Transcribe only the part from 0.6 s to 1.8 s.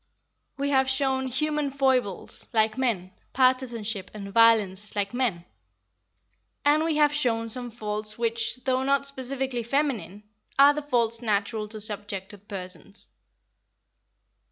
have shown human